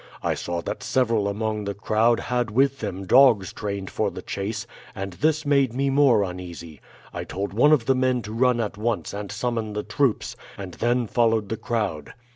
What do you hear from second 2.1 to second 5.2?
had with them dogs trained for the chase, and